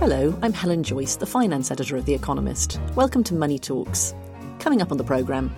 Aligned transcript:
Hello, 0.00 0.34
I'm 0.40 0.54
Helen 0.54 0.82
Joyce, 0.82 1.16
the 1.16 1.26
finance 1.26 1.70
editor 1.70 1.94
of 1.94 2.06
The 2.06 2.14
Economist. 2.14 2.80
Welcome 2.94 3.22
to 3.24 3.34
Money 3.34 3.58
Talks. 3.58 4.14
Coming 4.58 4.80
up 4.80 4.90
on 4.90 4.96
the 4.96 5.04
programme, 5.04 5.52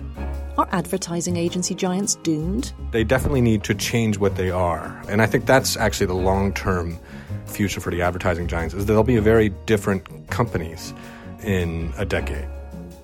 are 0.59 0.69
advertising 0.73 1.37
agency 1.37 1.77
giants 1.77 2.17
doomed? 2.17 2.73
They 2.91 3.05
definitely 3.05 3.41
need 3.41 3.63
to 3.63 3.73
change 3.73 4.19
what 4.19 4.35
they 4.35 4.51
are. 4.51 5.01
And 5.09 5.23
I 5.23 5.27
think 5.27 5.47
that's 5.47 5.77
actually 5.77 6.07
the 6.07 6.15
long 6.15 6.53
term 6.55 6.99
future 7.47 7.81
for 7.81 7.93
the 7.93 8.03
advertising 8.03 8.49
giants 8.49 8.75
is 8.75 8.87
they'll 8.87 9.05
be 9.05 9.17
very 9.19 9.51
different 9.67 10.29
companies 10.31 10.93
in 11.45 11.93
a 11.97 12.05
decade. 12.05 12.49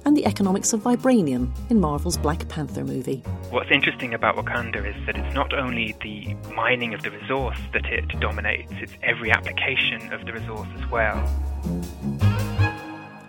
And 0.08 0.16
the 0.16 0.24
economics 0.24 0.72
of 0.72 0.80
vibranium 0.80 1.54
in 1.68 1.80
Marvel's 1.80 2.16
Black 2.16 2.48
Panther 2.48 2.82
movie. 2.82 3.18
What's 3.50 3.70
interesting 3.70 4.14
about 4.14 4.36
Wakanda 4.36 4.78
is 4.78 4.96
that 5.04 5.18
it's 5.18 5.34
not 5.34 5.52
only 5.52 5.94
the 6.00 6.34
mining 6.54 6.94
of 6.94 7.02
the 7.02 7.10
resource 7.10 7.58
that 7.74 7.84
it 7.84 8.08
dominates, 8.18 8.72
it's 8.80 8.94
every 9.02 9.30
application 9.30 10.10
of 10.14 10.24
the 10.24 10.32
resource 10.32 10.68
as 10.78 10.90
well. 10.90 11.22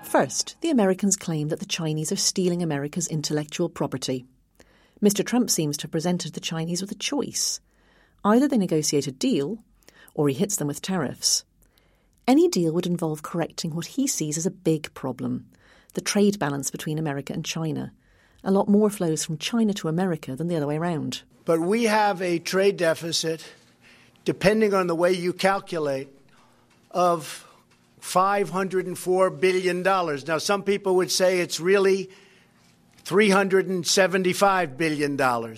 First, 0.04 0.56
the 0.62 0.70
Americans 0.70 1.18
claim 1.18 1.50
that 1.50 1.60
the 1.60 1.66
Chinese 1.66 2.14
are 2.14 2.16
stealing 2.16 2.64
America's 2.64 3.08
intellectual 3.08 3.68
property. 3.68 4.26
Mr. 5.04 5.26
Trump 5.26 5.50
seems 5.50 5.76
to 5.76 5.84
have 5.84 5.92
presented 5.92 6.32
the 6.32 6.40
Chinese 6.40 6.80
with 6.80 6.92
a 6.92 6.96
choice. 6.96 7.60
Either 8.24 8.48
they 8.48 8.58
negotiate 8.58 9.06
a 9.06 9.12
deal, 9.12 9.58
or 10.14 10.30
he 10.30 10.34
hits 10.34 10.56
them 10.56 10.70
with 10.70 10.82
tariffs. 10.82 11.44
Any 12.26 12.48
deal 12.48 12.72
would 12.72 12.88
involve 12.88 13.22
correcting 13.22 13.76
what 13.76 13.86
he 13.86 14.08
sees 14.08 14.38
as 14.38 14.46
a 14.46 14.52
big 14.52 14.94
problem 14.94 15.46
the 15.94 16.02
trade 16.02 16.40
balance 16.40 16.70
between 16.72 16.98
America 16.98 17.34
and 17.34 17.46
China. 17.46 17.92
A 18.44 18.52
lot 18.52 18.68
more 18.70 18.90
flows 18.90 19.26
from 19.26 19.38
China 19.38 19.74
to 19.74 19.88
America 19.88 20.36
than 20.36 20.48
the 20.48 20.56
other 20.56 20.68
way 20.68 20.78
around. 20.78 21.24
But 21.46 21.60
we 21.60 21.86
have 21.86 22.22
a 22.22 22.40
trade 22.40 22.78
deficit, 22.78 23.44
depending 24.24 24.74
on 24.74 24.88
the 24.88 24.96
way 24.96 25.12
you 25.12 25.34
calculate, 25.34 26.10
of 26.92 27.46
$504 28.02 29.40
billion. 29.40 29.82
Now, 29.82 30.38
some 30.38 30.64
people 30.64 30.96
would 30.98 31.12
say 31.12 31.40
it's 31.40 31.60
really 31.60 32.10
$375 33.06 34.78
billion. 34.78 35.58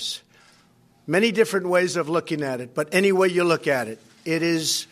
Many 1.07 1.31
different 1.31 1.67
ways 1.67 1.95
of 1.97 2.09
looking 2.09 2.41
at 2.41 2.61
it, 2.61 2.73
but 2.73 2.89
any 2.93 3.11
way 3.11 3.27
you 3.27 3.43
look 3.43 3.67
at 3.67 3.87
it, 3.87 3.99
it 4.23 4.41
is 4.41 4.87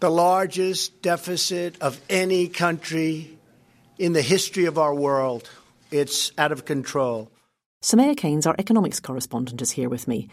the 0.00 0.10
largest 0.10 1.02
deficit 1.02 1.80
of 1.80 2.00
any 2.08 2.48
country 2.48 3.38
in 3.98 4.12
the 4.12 4.22
history 4.22 4.64
of 4.64 4.78
our 4.78 4.94
world. 4.94 5.50
It's 5.90 6.32
out 6.38 6.52
of 6.52 6.64
control. 6.64 7.30
Soumaya 7.82 8.16
Keynes, 8.16 8.46
our 8.46 8.56
economics 8.58 9.00
correspondent, 9.00 9.60
is 9.60 9.72
here 9.72 9.88
with 9.88 10.08
me. 10.08 10.28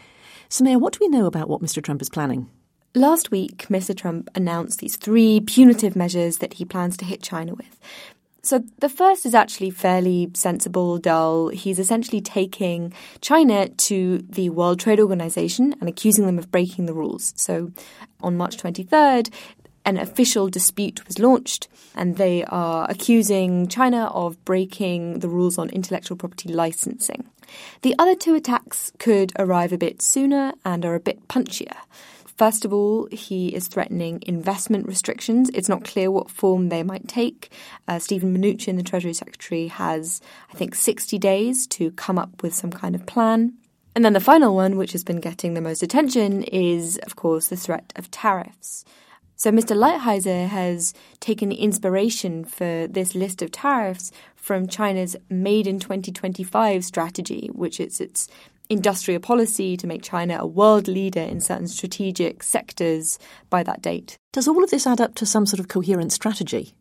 Soumaya, 0.48 0.80
what 0.80 0.94
do 0.94 0.98
we 1.00 1.08
know 1.08 1.26
about 1.26 1.48
what 1.48 1.62
Mr. 1.62 1.82
Trump 1.82 2.02
is 2.02 2.08
planning? 2.08 2.48
Last 2.94 3.30
week, 3.30 3.66
Mr. 3.68 3.96
Trump 3.96 4.28
announced 4.34 4.80
these 4.80 4.96
three 4.96 5.40
punitive 5.40 5.96
measures 5.96 6.38
that 6.38 6.54
he 6.54 6.64
plans 6.64 6.96
to 6.98 7.04
hit 7.04 7.22
China 7.22 7.54
with. 7.54 7.78
So 8.42 8.64
the 8.78 8.88
first 8.88 9.24
is 9.24 9.34
actually 9.34 9.70
fairly 9.70 10.30
sensible, 10.34 10.98
dull. 10.98 11.48
He's 11.48 11.78
essentially 11.78 12.20
taking 12.20 12.92
China 13.20 13.68
to 13.68 14.18
the 14.18 14.50
World 14.50 14.80
Trade 14.80 14.98
Organization 14.98 15.74
and 15.80 15.88
accusing 15.88 16.26
them 16.26 16.38
of 16.38 16.50
breaking 16.50 16.86
the 16.86 16.92
rules. 16.92 17.32
So 17.36 17.70
on 18.20 18.36
March 18.36 18.56
23rd, 18.56 19.32
an 19.84 19.96
official 19.98 20.48
dispute 20.48 21.06
was 21.06 21.18
launched, 21.18 21.68
and 21.94 22.16
they 22.16 22.44
are 22.44 22.90
accusing 22.90 23.68
China 23.68 24.06
of 24.06 24.42
breaking 24.44 25.20
the 25.20 25.28
rules 25.28 25.58
on 25.58 25.68
intellectual 25.70 26.16
property 26.16 26.52
licensing. 26.52 27.24
The 27.82 27.94
other 27.98 28.14
two 28.14 28.34
attacks 28.34 28.92
could 28.98 29.32
arrive 29.38 29.72
a 29.72 29.78
bit 29.78 30.00
sooner 30.00 30.54
and 30.64 30.84
are 30.84 30.94
a 30.94 31.00
bit 31.00 31.28
punchier. 31.28 31.76
First 32.36 32.64
of 32.64 32.72
all, 32.72 33.08
he 33.12 33.54
is 33.54 33.68
threatening 33.68 34.22
investment 34.26 34.86
restrictions. 34.86 35.50
It's 35.52 35.68
not 35.68 35.84
clear 35.84 36.10
what 36.10 36.30
form 36.30 36.70
they 36.70 36.82
might 36.82 37.06
take. 37.06 37.52
Uh, 37.86 37.98
Steven 37.98 38.36
Mnuchin, 38.36 38.76
the 38.76 38.82
Treasury 38.82 39.12
Secretary, 39.12 39.68
has, 39.68 40.20
I 40.50 40.54
think, 40.56 40.74
60 40.74 41.18
days 41.18 41.66
to 41.68 41.90
come 41.92 42.18
up 42.18 42.42
with 42.42 42.54
some 42.54 42.70
kind 42.70 42.94
of 42.94 43.06
plan. 43.06 43.54
And 43.94 44.04
then 44.04 44.14
the 44.14 44.20
final 44.20 44.54
one, 44.54 44.76
which 44.76 44.92
has 44.92 45.04
been 45.04 45.20
getting 45.20 45.52
the 45.52 45.60
most 45.60 45.82
attention, 45.82 46.42
is, 46.44 46.98
of 47.04 47.16
course, 47.16 47.48
the 47.48 47.56
threat 47.56 47.92
of 47.96 48.10
tariffs. 48.10 48.84
So 49.42 49.50
Mr. 49.50 49.76
Lighthizer 49.76 50.46
has 50.46 50.94
taken 51.18 51.50
inspiration 51.50 52.44
for 52.44 52.86
this 52.86 53.16
list 53.16 53.42
of 53.42 53.50
tariffs 53.50 54.12
from 54.36 54.68
China's 54.68 55.16
Made 55.28 55.66
in 55.66 55.80
2025 55.80 56.84
strategy, 56.84 57.50
which 57.52 57.80
is 57.80 58.00
its 58.00 58.28
industrial 58.68 59.18
policy 59.18 59.76
to 59.76 59.88
make 59.88 60.04
China 60.04 60.36
a 60.38 60.46
world 60.46 60.86
leader 60.86 61.22
in 61.22 61.40
certain 61.40 61.66
strategic 61.66 62.44
sectors 62.44 63.18
by 63.50 63.64
that 63.64 63.82
date. 63.82 64.16
Does 64.32 64.46
all 64.46 64.62
of 64.62 64.70
this 64.70 64.86
add 64.86 65.00
up 65.00 65.16
to 65.16 65.26
some 65.26 65.44
sort 65.44 65.58
of 65.58 65.66
coherent 65.66 66.12
strategy? 66.12 66.72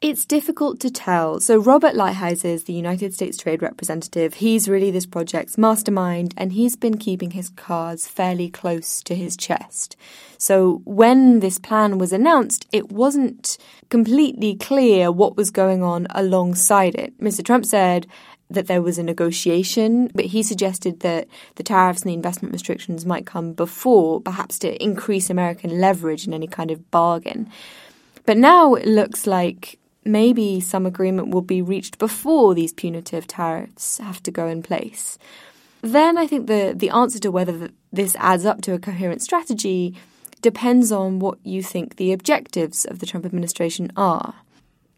It's 0.00 0.24
difficult 0.24 0.78
to 0.80 0.92
tell. 0.92 1.40
So, 1.40 1.58
Robert 1.58 1.94
Lighthizer 1.94 2.44
is 2.44 2.64
the 2.64 2.72
United 2.72 3.14
States 3.14 3.36
Trade 3.36 3.62
Representative. 3.62 4.34
He's 4.34 4.68
really 4.68 4.92
this 4.92 5.06
project's 5.06 5.58
mastermind, 5.58 6.34
and 6.36 6.52
he's 6.52 6.76
been 6.76 6.98
keeping 6.98 7.32
his 7.32 7.48
cards 7.48 8.06
fairly 8.06 8.48
close 8.48 9.02
to 9.02 9.16
his 9.16 9.36
chest. 9.36 9.96
So, 10.38 10.82
when 10.84 11.40
this 11.40 11.58
plan 11.58 11.98
was 11.98 12.12
announced, 12.12 12.68
it 12.70 12.92
wasn't 12.92 13.58
completely 13.88 14.54
clear 14.54 15.10
what 15.10 15.36
was 15.36 15.50
going 15.50 15.82
on 15.82 16.06
alongside 16.10 16.94
it. 16.94 17.18
Mr. 17.20 17.44
Trump 17.44 17.66
said, 17.66 18.06
that 18.50 18.66
there 18.66 18.80
was 18.80 18.96
a 18.96 19.02
negotiation, 19.02 20.10
but 20.14 20.24
he 20.26 20.42
suggested 20.42 21.00
that 21.00 21.28
the 21.56 21.62
tariffs 21.62 22.00
and 22.00 22.08
the 22.08 22.14
investment 22.14 22.52
restrictions 22.52 23.04
might 23.04 23.26
come 23.26 23.52
before, 23.52 24.22
perhaps 24.22 24.58
to 24.60 24.82
increase 24.82 25.28
American 25.28 25.80
leverage 25.80 26.26
in 26.26 26.32
any 26.32 26.46
kind 26.46 26.70
of 26.70 26.90
bargain. 26.90 27.50
But 28.24 28.38
now 28.38 28.74
it 28.74 28.86
looks 28.86 29.26
like 29.26 29.78
maybe 30.08 30.60
some 30.60 30.86
agreement 30.86 31.28
will 31.28 31.42
be 31.42 31.62
reached 31.62 31.98
before 31.98 32.54
these 32.54 32.72
punitive 32.72 33.26
tariffs 33.26 33.98
have 33.98 34.22
to 34.24 34.30
go 34.30 34.46
in 34.46 34.62
place. 34.62 35.18
Then 35.82 36.18
I 36.18 36.26
think 36.26 36.46
the, 36.46 36.72
the 36.74 36.90
answer 36.90 37.18
to 37.20 37.30
whether 37.30 37.70
this 37.92 38.16
adds 38.18 38.44
up 38.44 38.62
to 38.62 38.74
a 38.74 38.78
coherent 38.78 39.22
strategy 39.22 39.94
depends 40.42 40.90
on 40.90 41.18
what 41.18 41.38
you 41.44 41.62
think 41.62 41.96
the 41.96 42.12
objectives 42.12 42.84
of 42.84 42.98
the 42.98 43.06
Trump 43.06 43.26
administration 43.26 43.92
are. 43.96 44.34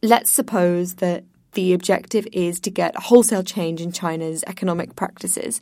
Let's 0.02 0.30
suppose 0.30 0.96
that 0.96 1.24
the 1.52 1.72
objective 1.72 2.26
is 2.32 2.60
to 2.60 2.70
get 2.70 2.96
a 2.96 3.00
wholesale 3.00 3.42
change 3.42 3.80
in 3.80 3.92
China's 3.92 4.44
economic 4.46 4.96
practices. 4.96 5.60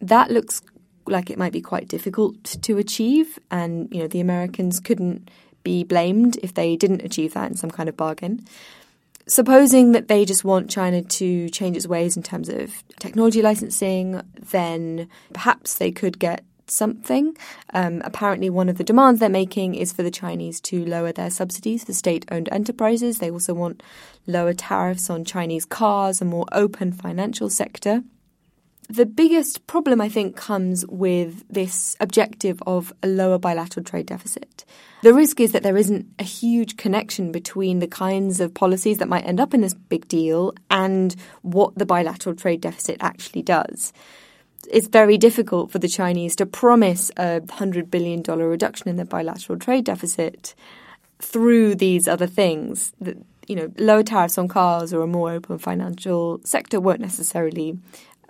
That 0.00 0.30
looks 0.30 0.60
like 1.06 1.30
it 1.30 1.38
might 1.38 1.52
be 1.52 1.60
quite 1.60 1.88
difficult 1.88 2.44
to 2.44 2.78
achieve, 2.78 3.38
and 3.50 3.88
you 3.92 4.00
know 4.00 4.08
the 4.08 4.20
Americans 4.20 4.80
couldn't 4.80 5.30
be 5.64 5.82
blamed 5.82 6.36
if 6.42 6.54
they 6.54 6.76
didn't 6.76 7.02
achieve 7.02 7.34
that 7.34 7.50
in 7.50 7.56
some 7.56 7.70
kind 7.70 7.88
of 7.88 7.96
bargain. 7.96 8.46
Supposing 9.26 9.92
that 9.92 10.08
they 10.08 10.24
just 10.24 10.44
want 10.44 10.70
China 10.70 11.02
to 11.02 11.48
change 11.48 11.76
its 11.76 11.86
ways 11.86 12.16
in 12.16 12.22
terms 12.22 12.48
of 12.48 12.84
technology 13.00 13.42
licensing, 13.42 14.20
then 14.50 15.08
perhaps 15.32 15.78
they 15.78 15.90
could 15.90 16.18
get 16.18 16.44
something. 16.66 17.36
Um, 17.72 18.02
apparently, 18.04 18.50
one 18.50 18.68
of 18.68 18.78
the 18.78 18.84
demands 18.84 19.20
they're 19.20 19.28
making 19.28 19.74
is 19.74 19.92
for 19.92 20.02
the 20.02 20.10
Chinese 20.10 20.60
to 20.62 20.84
lower 20.84 21.12
their 21.12 21.30
subsidies 21.30 21.84
for 21.84 21.92
state 21.92 22.26
owned 22.30 22.48
enterprises. 22.52 23.18
They 23.18 23.30
also 23.30 23.54
want 23.54 23.82
lower 24.26 24.52
tariffs 24.52 25.10
on 25.10 25.24
Chinese 25.24 25.64
cars, 25.64 26.20
a 26.20 26.24
more 26.24 26.46
open 26.52 26.92
financial 26.92 27.50
sector. 27.50 28.02
The 28.88 29.06
biggest 29.06 29.66
problem, 29.66 30.00
I 30.00 30.08
think, 30.08 30.36
comes 30.36 30.86
with 30.86 31.44
this 31.48 31.96
objective 32.00 32.62
of 32.66 32.92
a 33.02 33.06
lower 33.08 33.38
bilateral 33.38 33.82
trade 33.82 34.06
deficit. 34.06 34.64
The 35.02 35.14
risk 35.14 35.40
is 35.40 35.52
that 35.52 35.62
there 35.62 35.76
isn't 35.76 36.06
a 36.18 36.24
huge 36.24 36.76
connection 36.76 37.32
between 37.32 37.78
the 37.78 37.86
kinds 37.86 38.40
of 38.40 38.52
policies 38.52 38.98
that 38.98 39.08
might 39.08 39.26
end 39.26 39.40
up 39.40 39.54
in 39.54 39.62
this 39.62 39.74
big 39.74 40.06
deal 40.08 40.52
and 40.70 41.16
what 41.42 41.76
the 41.76 41.86
bilateral 41.86 42.34
trade 42.34 42.60
deficit 42.60 42.98
actually 43.00 43.42
does 43.42 43.92
it's 44.70 44.86
very 44.88 45.18
difficult 45.18 45.70
for 45.70 45.78
the 45.78 45.88
Chinese 45.88 46.36
to 46.36 46.46
promise 46.46 47.10
a 47.16 47.40
$100 47.40 47.90
billion 47.90 48.22
reduction 48.22 48.88
in 48.88 48.96
their 48.96 49.04
bilateral 49.04 49.58
trade 49.58 49.84
deficit 49.84 50.54
through 51.20 51.74
these 51.74 52.08
other 52.08 52.26
things. 52.26 52.92
That, 53.00 53.16
you 53.46 53.56
know, 53.56 53.72
lower 53.78 54.02
tariffs 54.02 54.38
on 54.38 54.48
cars 54.48 54.92
or 54.92 55.02
a 55.02 55.06
more 55.06 55.32
open 55.32 55.58
financial 55.58 56.40
sector 56.44 56.80
won't 56.80 57.00
necessarily 57.00 57.78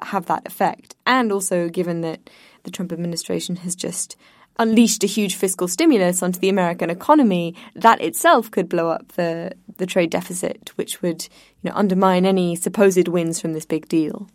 have 0.03 0.27
that 0.27 0.47
effect. 0.47 0.95
And 1.07 1.33
also, 1.33 1.69
given 1.69 2.01
that 2.03 2.31
the 2.65 2.71
Trump 2.71 2.93
administration 2.93 3.57
has 3.57 3.75
just 3.75 4.17
unleashed 4.59 5.03
a 5.03 5.09
huge 5.09 5.35
fiscal 5.35 5.67
stimulus 5.67 6.23
onto 6.23 6.39
the 6.39 6.49
American 6.49 6.91
economy, 6.91 7.55
that 7.75 8.01
itself 8.01 8.51
could 8.51 8.69
blow 8.69 8.89
up 8.89 9.13
the, 9.13 9.53
the 9.77 9.87
trade 9.87 10.11
deficit, 10.11 10.71
which 10.77 11.03
would 11.03 11.25
you 11.63 11.71
know, 11.71 11.77
undermine 11.77 12.25
any 12.25 12.55
supposed 12.55 13.09
wins 13.09 13.41
from 13.41 13.53
this 13.53 13.67
big 13.67 13.89
deal. 13.89 14.29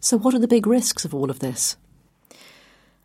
So, 0.00 0.18
what 0.18 0.34
are 0.34 0.38
the 0.38 0.48
big 0.48 0.66
risks 0.66 1.04
of 1.04 1.14
all 1.14 1.30
of 1.30 1.38
this? 1.38 1.76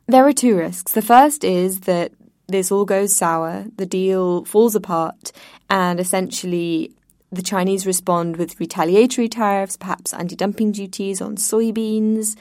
There 0.08 0.26
are 0.26 0.34
two 0.34 0.58
risks. 0.58 0.94
The 0.94 1.02
first 1.02 1.44
is 1.44 1.82
that 1.82 2.12
this 2.48 2.72
all 2.72 2.86
goes 2.86 3.16
sour, 3.16 3.66
the 3.78 3.86
deal 3.86 4.44
falls 4.46 4.76
apart, 4.76 5.32
and 5.70 6.00
essentially 6.00 6.92
the 7.32 7.42
Chinese 7.42 7.86
respond 7.86 8.38
with 8.38 8.60
retaliatory 8.60 9.30
tariffs, 9.30 9.78
perhaps 9.78 10.14
anti 10.14 10.36
dumping 10.36 10.72
duties 10.72 11.22
on 11.22 11.38
soybeans. 11.38 12.36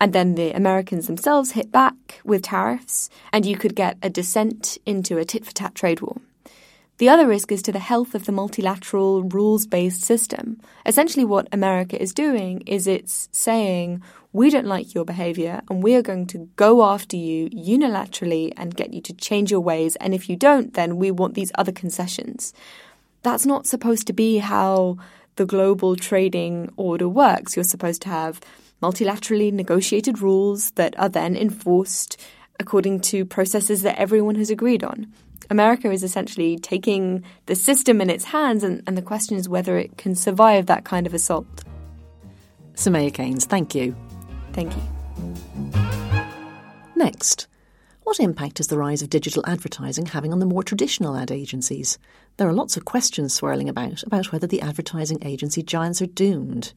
And 0.00 0.12
then 0.12 0.34
the 0.34 0.52
Americans 0.52 1.06
themselves 1.06 1.52
hit 1.52 1.70
back 1.70 2.20
with 2.24 2.42
tariffs, 2.42 3.10
and 3.32 3.44
you 3.44 3.56
could 3.56 3.74
get 3.74 3.98
a 4.02 4.08
descent 4.08 4.78
into 4.86 5.18
a 5.18 5.24
tit 5.24 5.44
for 5.44 5.52
tat 5.52 5.74
trade 5.74 6.00
war. 6.00 6.16
The 7.00 7.08
other 7.08 7.26
risk 7.26 7.50
is 7.50 7.62
to 7.62 7.72
the 7.72 7.78
health 7.78 8.14
of 8.14 8.26
the 8.26 8.32
multilateral 8.32 9.22
rules 9.22 9.66
based 9.66 10.02
system. 10.02 10.60
Essentially, 10.84 11.24
what 11.24 11.48
America 11.50 12.00
is 12.00 12.12
doing 12.12 12.60
is 12.66 12.86
it's 12.86 13.30
saying, 13.32 14.02
we 14.34 14.50
don't 14.50 14.66
like 14.66 14.94
your 14.94 15.06
behavior 15.06 15.62
and 15.70 15.82
we 15.82 15.94
are 15.94 16.02
going 16.02 16.26
to 16.26 16.50
go 16.56 16.84
after 16.84 17.16
you 17.16 17.48
unilaterally 17.50 18.52
and 18.56 18.76
get 18.76 18.92
you 18.92 19.00
to 19.00 19.14
change 19.14 19.50
your 19.50 19.60
ways. 19.60 19.96
And 19.96 20.14
if 20.14 20.28
you 20.28 20.36
don't, 20.36 20.74
then 20.74 20.98
we 20.98 21.10
want 21.10 21.34
these 21.34 21.50
other 21.54 21.72
concessions. 21.72 22.52
That's 23.22 23.46
not 23.46 23.66
supposed 23.66 24.06
to 24.06 24.12
be 24.12 24.38
how 24.38 24.98
the 25.36 25.46
global 25.46 25.96
trading 25.96 26.72
order 26.76 27.08
works. 27.08 27.56
You're 27.56 27.64
supposed 27.64 28.02
to 28.02 28.08
have 28.08 28.40
multilaterally 28.82 29.52
negotiated 29.52 30.20
rules 30.20 30.70
that 30.72 30.98
are 30.98 31.08
then 31.08 31.36
enforced 31.36 32.20
according 32.58 33.00
to 33.00 33.24
processes 33.24 33.82
that 33.82 33.98
everyone 33.98 34.34
has 34.34 34.50
agreed 34.50 34.84
on. 34.84 35.06
America 35.48 35.90
is 35.90 36.02
essentially 36.02 36.58
taking 36.58 37.24
the 37.46 37.56
system 37.56 38.00
in 38.00 38.08
its 38.08 38.24
hands, 38.24 38.62
and, 38.62 38.82
and 38.86 38.96
the 38.96 39.02
question 39.02 39.36
is 39.36 39.48
whether 39.48 39.76
it 39.78 39.96
can 39.96 40.14
survive 40.14 40.66
that 40.66 40.84
kind 40.84 41.06
of 41.06 41.14
assault. 41.14 41.64
Soumaya 42.74 43.12
Keynes, 43.12 43.46
thank 43.46 43.74
you. 43.74 43.96
Thank 44.52 44.74
you. 44.76 44.82
Next, 46.94 47.46
what 48.10 48.18
impact 48.18 48.58
is 48.58 48.66
the 48.66 48.76
rise 48.76 49.02
of 49.02 49.08
digital 49.08 49.44
advertising 49.46 50.04
having 50.04 50.32
on 50.32 50.40
the 50.40 50.44
more 50.44 50.64
traditional 50.64 51.16
ad 51.16 51.30
agencies? 51.30 51.96
There 52.38 52.48
are 52.48 52.52
lots 52.52 52.76
of 52.76 52.84
questions 52.84 53.32
swirling 53.32 53.68
about 53.68 54.02
about 54.02 54.32
whether 54.32 54.48
the 54.48 54.62
advertising 54.62 55.18
agency 55.24 55.62
giants 55.62 56.02
are 56.02 56.06
doomed. 56.06 56.72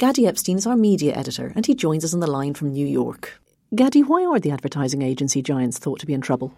Gady 0.00 0.26
Epstein 0.26 0.56
is 0.58 0.66
our 0.66 0.76
media 0.76 1.14
editor, 1.14 1.52
and 1.54 1.64
he 1.64 1.76
joins 1.76 2.04
us 2.04 2.14
on 2.14 2.18
the 2.18 2.26
line 2.26 2.52
from 2.52 2.72
New 2.72 2.84
York. 2.84 3.40
Gady, 3.76 4.04
why 4.04 4.24
are 4.26 4.40
the 4.40 4.50
advertising 4.50 5.02
agency 5.02 5.40
giants 5.40 5.78
thought 5.78 6.00
to 6.00 6.06
be 6.06 6.14
in 6.14 6.20
trouble? 6.20 6.52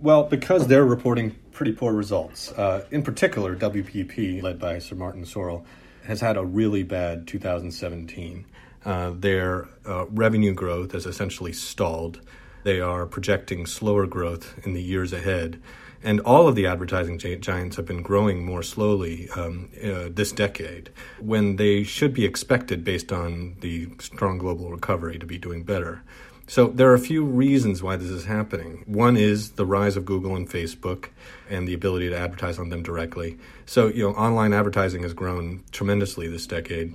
Well, 0.00 0.24
because 0.24 0.66
they're 0.66 0.84
reporting 0.84 1.36
pretty 1.52 1.74
poor 1.74 1.92
results. 1.92 2.50
Uh, 2.50 2.84
in 2.90 3.04
particular, 3.04 3.54
WPP, 3.54 4.42
led 4.42 4.58
by 4.58 4.80
Sir 4.80 4.96
Martin 4.96 5.22
Sorrell, 5.22 5.64
has 6.02 6.20
had 6.20 6.36
a 6.36 6.44
really 6.44 6.82
bad 6.82 7.28
2017. 7.28 8.46
Uh, 8.84 9.12
their 9.14 9.68
uh, 9.86 10.06
revenue 10.06 10.54
growth 10.54 10.90
has 10.90 11.06
essentially 11.06 11.52
stalled. 11.52 12.20
They 12.64 12.80
are 12.80 13.06
projecting 13.06 13.66
slower 13.66 14.06
growth 14.06 14.58
in 14.66 14.74
the 14.74 14.82
years 14.82 15.12
ahead. 15.12 15.62
And 16.02 16.20
all 16.20 16.48
of 16.48 16.54
the 16.54 16.66
advertising 16.66 17.18
giants 17.18 17.76
have 17.76 17.86
been 17.86 18.02
growing 18.02 18.44
more 18.44 18.62
slowly 18.62 19.30
um, 19.30 19.70
uh, 19.82 20.08
this 20.10 20.32
decade 20.32 20.90
when 21.18 21.56
they 21.56 21.82
should 21.82 22.12
be 22.12 22.26
expected, 22.26 22.84
based 22.84 23.10
on 23.10 23.56
the 23.60 23.88
strong 24.00 24.36
global 24.36 24.70
recovery, 24.70 25.18
to 25.18 25.24
be 25.24 25.38
doing 25.38 25.62
better. 25.62 26.02
So 26.46 26.66
there 26.66 26.90
are 26.90 26.94
a 26.94 26.98
few 26.98 27.24
reasons 27.24 27.82
why 27.82 27.96
this 27.96 28.10
is 28.10 28.26
happening. 28.26 28.84
One 28.86 29.16
is 29.16 29.52
the 29.52 29.64
rise 29.64 29.96
of 29.96 30.04
Google 30.04 30.36
and 30.36 30.48
Facebook 30.48 31.08
and 31.48 31.66
the 31.66 31.72
ability 31.72 32.10
to 32.10 32.18
advertise 32.18 32.58
on 32.58 32.68
them 32.68 32.82
directly. 32.82 33.38
So, 33.64 33.88
you 33.88 34.02
know, 34.02 34.14
online 34.14 34.52
advertising 34.52 35.04
has 35.04 35.14
grown 35.14 35.62
tremendously 35.72 36.28
this 36.28 36.46
decade. 36.46 36.92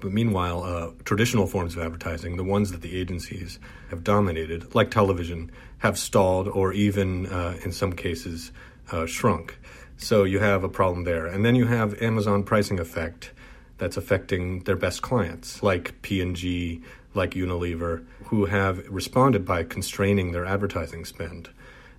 But 0.00 0.12
meanwhile, 0.12 0.62
uh, 0.64 0.90
traditional 1.04 1.46
forms 1.46 1.76
of 1.76 1.82
advertising, 1.82 2.36
the 2.36 2.44
ones 2.44 2.72
that 2.72 2.82
the 2.82 2.96
agencies 2.96 3.58
have 3.90 4.02
dominated, 4.02 4.74
like 4.74 4.90
television, 4.90 5.50
have 5.78 5.98
stalled 5.98 6.48
or 6.48 6.72
even, 6.72 7.26
uh, 7.26 7.56
in 7.64 7.72
some 7.72 7.92
cases, 7.92 8.50
uh, 8.90 9.06
shrunk. 9.06 9.58
So 9.96 10.24
you 10.24 10.40
have 10.40 10.64
a 10.64 10.68
problem 10.68 11.04
there. 11.04 11.26
And 11.26 11.44
then 11.44 11.54
you 11.54 11.66
have 11.66 12.00
Amazon 12.02 12.42
pricing 12.42 12.78
effect 12.78 13.32
that's 13.78 13.96
affecting 13.96 14.60
their 14.60 14.76
best 14.76 15.02
clients, 15.02 15.62
like 15.62 16.00
P&G, 16.02 16.82
like 17.14 17.32
Unilever, 17.32 18.04
who 18.24 18.46
have 18.46 18.86
responded 18.88 19.44
by 19.44 19.62
constraining 19.62 20.32
their 20.32 20.44
advertising 20.44 21.04
spend, 21.04 21.48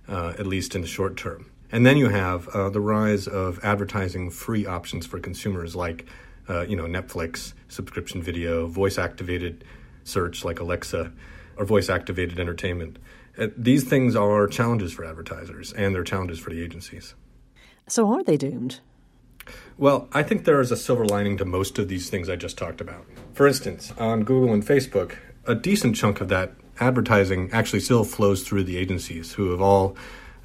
uh, 0.08 0.34
at 0.38 0.46
least 0.46 0.74
in 0.74 0.80
the 0.80 0.86
short 0.86 1.16
term. 1.16 1.50
And 1.70 1.84
then 1.84 1.96
you 1.96 2.08
have 2.08 2.48
uh, 2.48 2.70
the 2.70 2.80
rise 2.80 3.26
of 3.26 3.62
advertising 3.62 4.30
free 4.30 4.64
options 4.66 5.06
for 5.06 5.18
consumers 5.18 5.76
like, 5.76 6.06
uh, 6.48 6.62
you 6.62 6.76
know, 6.76 6.84
Netflix, 6.84 7.52
subscription 7.68 8.22
video, 8.22 8.66
voice 8.66 8.98
activated 8.98 9.64
search 10.04 10.44
like 10.44 10.60
Alexa, 10.60 11.12
or 11.56 11.64
voice 11.64 11.88
activated 11.88 12.38
entertainment. 12.38 12.98
Uh, 13.38 13.48
these 13.56 13.84
things 13.84 14.16
are 14.16 14.46
challenges 14.46 14.92
for 14.92 15.04
advertisers 15.04 15.72
and 15.72 15.94
they're 15.94 16.04
challenges 16.04 16.38
for 16.38 16.50
the 16.50 16.62
agencies. 16.62 17.14
So 17.86 18.10
are 18.12 18.22
they 18.22 18.36
doomed? 18.36 18.80
Well, 19.76 20.08
I 20.12 20.22
think 20.22 20.44
there 20.44 20.60
is 20.60 20.70
a 20.70 20.76
silver 20.76 21.06
lining 21.06 21.36
to 21.38 21.44
most 21.44 21.78
of 21.78 21.88
these 21.88 22.10
things 22.10 22.28
I 22.28 22.36
just 22.36 22.58
talked 22.58 22.80
about. 22.80 23.06
For 23.32 23.46
instance, 23.46 23.92
on 23.98 24.24
Google 24.24 24.52
and 24.52 24.66
Facebook, 24.66 25.16
a 25.46 25.54
decent 25.54 25.96
chunk 25.96 26.20
of 26.20 26.28
that 26.28 26.52
advertising 26.80 27.50
actually 27.52 27.80
still 27.80 28.04
flows 28.04 28.42
through 28.42 28.64
the 28.64 28.76
agencies 28.76 29.32
who 29.32 29.50
have 29.50 29.60
all 29.60 29.96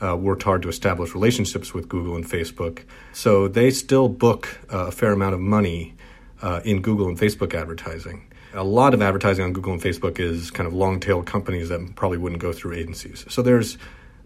uh, 0.04 0.16
worked 0.16 0.44
hard 0.44 0.62
to 0.64 0.70
establish 0.70 1.14
relationships 1.14 1.74
with 1.74 1.88
Google 1.88 2.16
and 2.16 2.26
Facebook. 2.26 2.84
So 3.14 3.48
they 3.48 3.72
still 3.72 4.10
book 4.10 4.60
uh, 4.72 4.88
a 4.88 4.92
fair 4.92 5.12
amount 5.12 5.34
of 5.34 5.40
money 5.40 5.96
uh, 6.42 6.62
in 6.66 6.82
Google 6.82 7.08
and 7.08 7.18
Facebook 7.18 7.54
advertising. 7.54 8.30
A 8.54 8.64
lot 8.64 8.94
of 8.94 9.02
advertising 9.02 9.46
on 9.46 9.54
Google 9.54 9.74
and 9.74 9.82
Facebook 9.82 10.20
is 10.20 10.52
kind 10.52 10.68
of 10.68 10.74
long 10.74 11.00
tail 11.00 11.24
companies 11.24 11.70
that 11.70 11.96
probably 11.96 12.18
wouldn't 12.18 12.42
go 12.42 12.54
through 12.54 12.74
agencies. 12.76 13.26
So 13.30 13.42
there's 13.42 13.78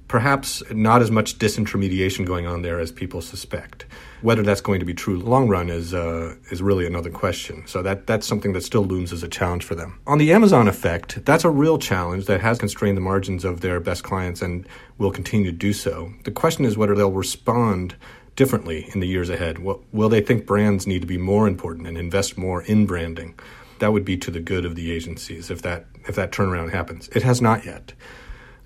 perhaps 0.07 0.63
not 0.71 1.01
as 1.01 1.11
much 1.11 1.37
disintermediation 1.37 2.25
going 2.25 2.47
on 2.47 2.61
there 2.61 2.79
as 2.79 2.91
people 2.91 3.21
suspect. 3.21 3.85
Whether 4.21 4.41
that's 4.41 4.61
going 4.61 4.79
to 4.79 4.85
be 4.85 4.93
true 4.93 5.19
long 5.19 5.47
run 5.47 5.69
is 5.69 5.93
uh, 5.93 6.35
is 6.49 6.61
really 6.61 6.87
another 6.87 7.11
question. 7.11 7.65
So 7.67 7.81
that 7.83 8.07
that's 8.07 8.25
something 8.25 8.53
that 8.53 8.61
still 8.61 8.83
looms 8.83 9.13
as 9.13 9.23
a 9.23 9.27
challenge 9.27 9.63
for 9.63 9.75
them. 9.75 9.99
On 10.07 10.17
the 10.17 10.31
Amazon 10.31 10.67
effect, 10.67 11.23
that's 11.25 11.43
a 11.43 11.49
real 11.49 11.77
challenge 11.77 12.25
that 12.25 12.41
has 12.41 12.57
constrained 12.57 12.97
the 12.97 13.01
margins 13.01 13.45
of 13.45 13.61
their 13.61 13.79
best 13.79 14.03
clients 14.03 14.41
and 14.41 14.67
will 14.97 15.11
continue 15.11 15.51
to 15.51 15.57
do 15.57 15.73
so. 15.73 16.11
The 16.23 16.31
question 16.31 16.65
is 16.65 16.77
whether 16.77 16.95
they'll 16.95 17.11
respond 17.11 17.95
differently 18.35 18.89
in 18.93 19.01
the 19.01 19.07
years 19.07 19.29
ahead. 19.29 19.59
Will 19.59 20.09
they 20.09 20.21
think 20.21 20.45
brands 20.45 20.87
need 20.87 21.01
to 21.01 21.07
be 21.07 21.17
more 21.17 21.47
important 21.47 21.87
and 21.87 21.97
invest 21.97 22.37
more 22.37 22.61
in 22.63 22.85
branding? 22.85 23.37
That 23.79 23.93
would 23.93 24.05
be 24.05 24.17
to 24.17 24.31
the 24.31 24.39
good 24.39 24.65
of 24.65 24.75
the 24.75 24.91
agencies 24.91 25.51
if 25.51 25.61
that 25.61 25.85
if 26.07 26.15
that 26.15 26.31
turnaround 26.31 26.71
happens. 26.71 27.09
It 27.09 27.21
has 27.23 27.41
not 27.41 27.65
yet. 27.65 27.93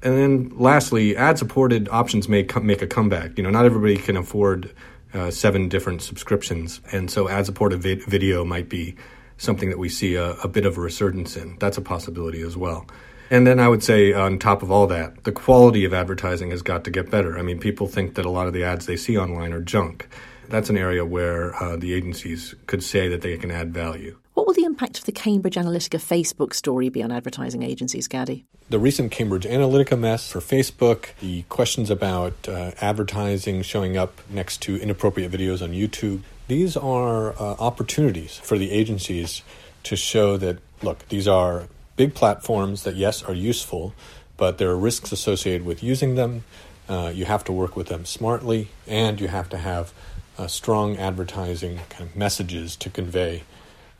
And 0.03 0.17
then 0.17 0.51
lastly, 0.55 1.15
ad-supported 1.15 1.87
options 1.89 2.27
may 2.27 2.43
come, 2.43 2.65
make 2.65 2.81
a 2.81 2.87
comeback. 2.87 3.37
You 3.37 3.43
know, 3.43 3.51
not 3.51 3.65
everybody 3.65 3.97
can 3.97 4.17
afford 4.17 4.73
uh, 5.13 5.29
seven 5.29 5.69
different 5.69 6.01
subscriptions, 6.01 6.81
and 6.91 7.11
so 7.11 7.29
ad-supported 7.29 7.81
vi- 7.81 8.01
video 8.07 8.43
might 8.43 8.69
be 8.69 8.95
something 9.37 9.69
that 9.69 9.77
we 9.77 9.89
see 9.89 10.15
a, 10.15 10.33
a, 10.35 10.47
bit 10.47 10.65
of 10.65 10.77
a 10.77 10.81
resurgence 10.81 11.35
in. 11.35 11.57
That's 11.59 11.77
a 11.77 11.81
possibility 11.81 12.41
as 12.41 12.55
well. 12.55 12.85
And 13.29 13.47
then 13.47 13.59
I 13.59 13.67
would 13.67 13.83
say, 13.83 14.13
on 14.13 14.39
top 14.39 14.61
of 14.61 14.71
all 14.71 14.87
that, 14.87 15.23
the 15.23 15.31
quality 15.31 15.85
of 15.85 15.93
advertising 15.93 16.51
has 16.51 16.61
got 16.61 16.83
to 16.83 16.91
get 16.91 17.09
better. 17.09 17.37
I 17.37 17.41
mean, 17.41 17.59
people 17.59 17.87
think 17.87 18.15
that 18.15 18.25
a 18.25 18.29
lot 18.29 18.47
of 18.47 18.53
the 18.53 18.63
ads 18.63 18.85
they 18.85 18.97
see 18.97 19.17
online 19.17 19.53
are 19.53 19.61
junk. 19.61 20.07
That's 20.49 20.69
an 20.69 20.77
area 20.77 21.05
where 21.05 21.55
uh, 21.63 21.77
the 21.77 21.93
agencies 21.93 22.53
could 22.67 22.83
say 22.83 23.07
that 23.07 23.21
they 23.21 23.37
can 23.37 23.49
add 23.51 23.73
value. 23.73 24.17
What 24.41 24.47
will 24.47 24.53
the 24.55 24.63
impact 24.63 24.97
of 24.97 25.05
the 25.05 25.11
Cambridge 25.11 25.53
Analytica 25.53 25.99
Facebook 25.99 26.55
story 26.55 26.89
be 26.89 27.03
on 27.03 27.11
advertising 27.11 27.61
agencies, 27.61 28.07
Gady? 28.07 28.43
The 28.71 28.79
recent 28.79 29.11
Cambridge 29.11 29.45
Analytica 29.45 29.99
mess 29.99 30.31
for 30.31 30.39
Facebook, 30.39 31.09
the 31.19 31.43
questions 31.43 31.91
about 31.91 32.49
uh, 32.49 32.71
advertising 32.81 33.61
showing 33.61 33.97
up 33.97 34.19
next 34.31 34.63
to 34.63 34.77
inappropriate 34.77 35.31
videos 35.31 35.61
on 35.61 35.73
YouTube, 35.73 36.21
these 36.47 36.75
are 36.75 37.33
uh, 37.33 37.55
opportunities 37.59 38.37
for 38.37 38.57
the 38.57 38.71
agencies 38.71 39.43
to 39.83 39.95
show 39.95 40.37
that, 40.37 40.57
look, 40.81 41.07
these 41.09 41.27
are 41.27 41.67
big 41.95 42.15
platforms 42.15 42.81
that, 42.81 42.95
yes, 42.95 43.21
are 43.21 43.35
useful, 43.35 43.93
but 44.37 44.57
there 44.57 44.71
are 44.71 44.75
risks 44.75 45.11
associated 45.11 45.67
with 45.67 45.83
using 45.83 46.15
them. 46.15 46.45
Uh, 46.89 47.11
you 47.13 47.25
have 47.25 47.43
to 47.43 47.51
work 47.51 47.75
with 47.75 47.89
them 47.89 48.05
smartly, 48.05 48.69
and 48.87 49.21
you 49.21 49.27
have 49.27 49.49
to 49.49 49.59
have 49.59 49.93
uh, 50.39 50.47
strong 50.47 50.97
advertising 50.97 51.79
kind 51.91 52.09
of 52.09 52.15
messages 52.15 52.75
to 52.77 52.89
convey 52.89 53.43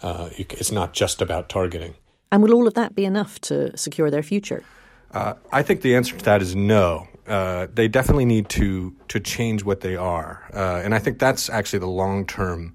uh, 0.02 0.30
it's 0.38 0.72
not 0.72 0.94
just 0.94 1.22
about 1.22 1.50
targeting. 1.50 1.96
And 2.32 2.42
will 2.42 2.54
all 2.54 2.68
of 2.68 2.74
that 2.76 2.96
be 2.96 3.06
enough 3.06 3.40
to 3.42 3.76
secure 3.78 4.10
their 4.10 4.24
future? 4.24 4.64
Uh, 5.14 5.34
I 5.52 5.62
think 5.62 5.82
the 5.82 5.96
answer 5.96 6.16
to 6.18 6.26
that 6.26 6.42
is 6.42 6.56
no. 6.56 7.08
Uh, 7.28 7.68
they 7.74 7.88
definitely 7.88 8.26
need 8.26 8.50
to 8.50 8.96
to 9.10 9.20
change 9.20 9.64
what 9.64 9.82
they 9.82 9.96
are, 9.96 10.44
uh, 10.54 10.82
and 10.84 10.96
I 10.96 11.00
think 11.00 11.20
that's 11.20 11.50
actually 11.50 11.80
the 11.80 11.88
long 11.88 12.26
term 12.26 12.74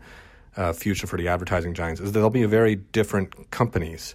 uh, 0.56 0.73
future 0.73 1.06
for 1.06 1.16
the 1.16 1.28
advertising 1.28 1.75
giants. 1.75 2.00
Is 2.00 2.12
they'll 2.12 2.30
be 2.30 2.45
very 2.45 2.76
different 2.76 3.50
companies 3.50 4.14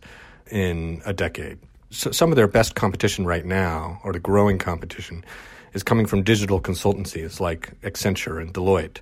in 0.50 1.02
a 1.06 1.14
decade. 1.14 1.60
So 1.90 2.12
some 2.12 2.32
of 2.32 2.38
their 2.38 2.48
best 2.48 2.76
competition 2.76 3.26
right 3.26 3.46
now, 3.46 4.00
or 4.04 4.14
the 4.14 4.20
growing 4.20 4.58
competition, 4.58 5.26
is 5.74 5.84
coming 5.84 6.06
from 6.06 6.24
digital 6.24 6.62
consultancies 6.62 7.40
like 7.40 7.80
Accenture 7.82 8.42
and 8.42 8.54
Deloitte. 8.54 9.00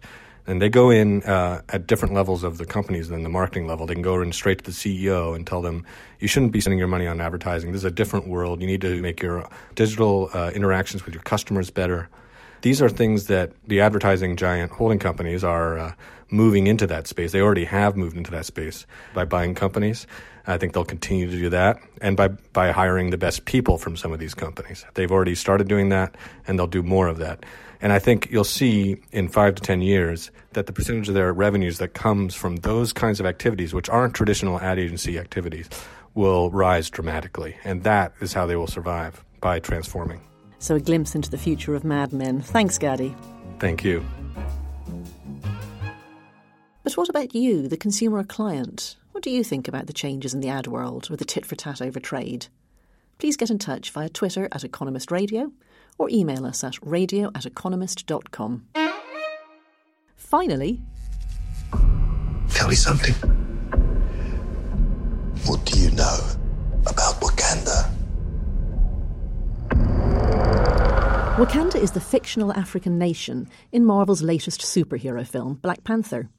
And 0.50 0.60
they 0.60 0.70
go 0.70 0.90
in 0.90 1.22
uh, 1.24 1.62
at 1.70 1.86
different 1.86 2.16
levels 2.16 2.44
of 2.44 2.58
the 2.58 2.66
companies 2.66 3.10
than 3.10 3.22
the 3.22 3.30
marketing 3.30 3.68
level. 3.68 3.86
They 3.86 3.94
can 3.94 4.02
go 4.02 4.20
in 4.20 4.32
straight 4.32 4.58
to 4.58 4.64
the 4.64 4.72
CEO 4.72 5.36
and 5.36 5.46
tell 5.46 5.62
them, 5.62 5.86
you 6.20 6.28
shouldn't 6.28 6.54
be 6.54 6.60
spending 6.60 6.80
your 6.80 6.88
money 6.88 7.06
on 7.06 7.22
advertising. 7.22 7.72
This 7.72 7.82
is 7.82 7.86
a 7.86 7.92
different 7.92 8.28
world. 8.28 8.60
You 8.60 8.66
need 8.66 8.82
to 8.82 9.00
make 9.00 9.22
your 9.22 9.48
digital 9.76 10.32
uh, 10.34 10.50
interactions 10.56 11.06
with 11.06 11.14
your 11.14 11.22
customers 11.22 11.70
better. 11.70 12.10
These 12.62 12.82
are 12.82 12.90
things 12.90 13.28
that 13.28 13.52
the 13.68 13.80
advertising 13.80 14.38
giant 14.38 14.72
holding 14.72 14.98
companies 14.98 15.44
are 15.44 15.78
uh, 15.78 15.94
moving 16.32 16.66
into 16.66 16.88
that 16.88 17.06
space. 17.06 17.32
They 17.32 17.42
already 17.42 17.66
have 17.66 17.96
moved 17.96 18.18
into 18.18 18.32
that 18.32 18.48
space 18.48 18.88
by 19.14 19.26
buying 19.26 19.54
companies. 19.54 20.08
I 20.48 20.58
think 20.58 20.74
they'll 20.74 20.84
continue 20.84 21.30
to 21.30 21.38
do 21.38 21.50
that, 21.50 21.80
and 22.02 22.18
by 22.18 22.30
by 22.30 22.72
hiring 22.72 23.12
the 23.12 23.18
best 23.18 23.46
people 23.46 23.78
from 23.78 23.96
some 23.96 24.12
of 24.12 24.20
these 24.20 24.34
companies. 24.34 24.84
They've 24.96 25.12
already 25.12 25.36
started 25.36 25.68
doing 25.68 25.90
that, 25.90 26.16
and 26.48 26.58
they'll 26.58 26.66
do 26.66 26.82
more 26.82 27.08
of 27.08 27.20
that. 27.20 27.46
And 27.82 27.94
I 27.94 28.00
think 28.00 28.30
you'll 28.30 28.44
see 28.44 29.02
in 29.12 29.30
five 29.30 29.56
to 29.56 29.62
ten 29.62 29.82
years 29.82 30.32
that 30.54 30.66
the 30.66 30.74
percentage 30.74 31.08
of 31.08 31.14
their 31.14 31.32
revenues 31.32 31.78
that 31.78 31.94
comes 31.94 32.36
from 32.36 32.58
those 32.58 32.92
kinds 32.92 33.20
of 33.20 33.26
activities, 33.26 33.74
which 33.74 33.90
aren't 33.90 34.14
traditional 34.14 34.60
ad 34.60 34.80
agency 34.80 35.18
activities, 35.18 35.70
will 36.14 36.52
rise 36.52 36.90
dramatically, 36.90 37.56
and 37.64 37.84
that 37.84 38.14
is 38.20 38.34
how 38.34 38.46
they 38.46 38.56
will 38.56 38.68
survive 38.68 39.24
by 39.40 39.60
transforming. 39.60 40.20
So, 40.58 40.76
a 40.76 40.80
glimpse 40.82 41.16
into 41.16 41.30
the 41.30 41.38
future 41.38 41.74
of 41.74 41.86
Mad 41.86 42.12
Men. 42.12 42.42
Thanks, 42.42 42.78
Gady. 42.78 43.16
Thank 43.60 43.86
you. 43.86 44.06
But 46.84 46.98
what 46.98 47.10
about 47.10 47.34
you, 47.34 47.68
the 47.68 47.78
consumer 47.78 48.20
or 48.20 48.24
client? 48.24 48.98
What 49.12 49.24
do 49.24 49.30
you 49.30 49.44
think 49.44 49.68
about 49.68 49.88
the 49.88 49.94
changes 49.94 50.34
in 50.34 50.42
the 50.42 50.50
ad 50.50 50.68
world 50.68 51.10
with 51.10 51.20
the 51.20 51.26
tit 51.26 51.46
for 51.46 51.56
tat 51.56 51.82
over 51.82 52.00
trade? 52.00 52.48
Please 53.20 53.38
get 53.38 53.50
in 53.50 53.60
touch 53.60 53.92
via 53.92 54.10
Twitter 54.10 54.50
at 54.52 54.64
Economist 54.64 55.12
Radio 55.12 55.52
or 56.00 56.10
email 56.10 56.46
us 56.46 56.64
at 56.64 56.76
radio 56.82 57.30
at 57.36 57.46
economist.com. 57.46 58.66
Finally, 60.16 60.82
tell 62.50 62.68
me 62.68 62.76
something. 62.76 63.14
What 65.46 65.66
do 65.66 65.80
you 65.80 65.92
know 65.92 66.20
about 66.88 67.16
Wakanda? 67.22 67.92
Wakanda 71.38 71.76
is 71.76 71.92
the 71.92 72.02
fictional 72.02 72.52
African 72.54 72.98
nation 72.98 73.48
in 73.72 73.86
Marvel's 73.86 74.22
latest 74.22 74.62
superhero 74.62 75.26
film, 75.26 75.54
Black 75.56 75.84
Panther. 75.84 76.30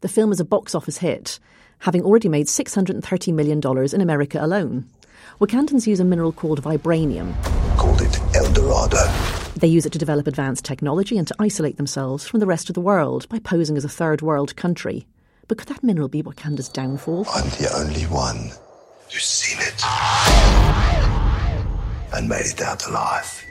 The 0.00 0.08
film 0.08 0.32
is 0.32 0.40
a 0.40 0.44
box 0.44 0.74
office 0.74 0.98
hit, 0.98 1.38
having 1.78 2.02
already 2.02 2.28
made 2.28 2.48
$630 2.48 3.32
million 3.32 3.60
in 3.94 4.00
America 4.00 4.44
alone. 4.44 4.88
Wakandans 5.40 5.86
use 5.86 6.00
a 6.00 6.04
mineral 6.04 6.32
called 6.32 6.60
vibranium. 6.62 7.32
Called 8.82 8.94
it 8.94 8.98
El 8.98 9.06
Dorado. 9.06 9.50
They 9.60 9.68
use 9.68 9.86
it 9.86 9.92
to 9.92 9.98
develop 9.98 10.26
advanced 10.26 10.64
technology 10.64 11.16
and 11.16 11.28
to 11.28 11.36
isolate 11.38 11.76
themselves 11.76 12.26
from 12.26 12.40
the 12.40 12.46
rest 12.46 12.68
of 12.68 12.74
the 12.74 12.80
world 12.80 13.28
by 13.28 13.38
posing 13.38 13.76
as 13.76 13.84
a 13.84 13.88
third 13.88 14.22
world 14.22 14.56
country. 14.56 15.06
But 15.46 15.58
could 15.58 15.68
that 15.68 15.84
mineral 15.84 16.08
be 16.08 16.20
Wakanda's 16.20 16.68
downfall? 16.68 17.26
I'm 17.32 17.48
the 17.50 17.72
only 17.76 18.02
one 18.06 18.50
who's 19.08 19.24
seen 19.24 19.58
it 19.60 19.84
and 22.12 22.28
made 22.28 22.46
it 22.46 22.60
out 22.60 22.84
alive. 22.88 23.44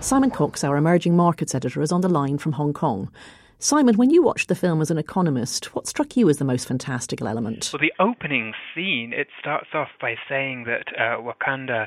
Simon 0.00 0.32
Cox, 0.32 0.64
our 0.64 0.76
emerging 0.76 1.14
markets 1.14 1.54
editor, 1.54 1.82
is 1.82 1.92
on 1.92 2.00
the 2.00 2.08
line 2.08 2.38
from 2.38 2.52
Hong 2.52 2.72
Kong. 2.72 3.12
Simon, 3.60 3.96
when 3.96 4.10
you 4.10 4.22
watched 4.22 4.48
the 4.48 4.56
film 4.56 4.80
as 4.80 4.90
an 4.90 4.98
economist, 4.98 5.72
what 5.74 5.86
struck 5.86 6.16
you 6.16 6.28
as 6.28 6.38
the 6.38 6.44
most 6.44 6.66
fantastical 6.66 7.28
element? 7.28 7.70
Well, 7.72 7.80
the 7.80 7.92
opening 8.02 8.54
scene, 8.74 9.12
it 9.12 9.28
starts 9.38 9.68
off 9.72 9.90
by 10.00 10.16
saying 10.28 10.64
that 10.64 10.86
uh, 10.98 11.20
Wakanda 11.20 11.86